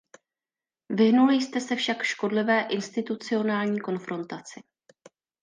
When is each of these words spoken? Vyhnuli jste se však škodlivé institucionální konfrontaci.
Vyhnuli 0.93 1.35
jste 1.41 1.59
se 1.61 1.75
však 1.75 2.03
škodlivé 2.03 2.61
institucionální 2.61 3.79
konfrontaci. 3.79 4.61